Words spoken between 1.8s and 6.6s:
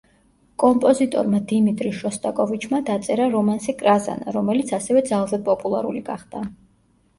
შოსტაკოვიჩმა დაწერა რომანსი „კრაზანა“, რომელიც ასევე ძალზედ პოპულარული გახდა.